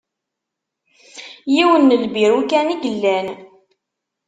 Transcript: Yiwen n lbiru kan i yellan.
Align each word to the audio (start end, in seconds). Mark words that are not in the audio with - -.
Yiwen 1.53 1.89
n 1.95 2.01
lbiru 2.03 2.39
kan 2.49 2.67
i 2.75 2.77
yellan. 2.83 3.27